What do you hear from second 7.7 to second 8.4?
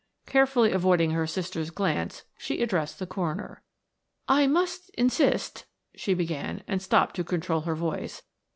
voice.